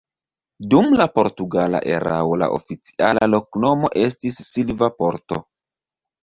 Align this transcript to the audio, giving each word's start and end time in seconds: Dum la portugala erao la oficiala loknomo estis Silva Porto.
Dum 0.69 0.87
la 1.01 1.05
portugala 1.17 1.81
erao 1.95 2.39
la 2.43 2.47
oficiala 2.55 3.29
loknomo 3.35 3.93
estis 4.05 4.41
Silva 4.49 4.91
Porto. 5.03 5.41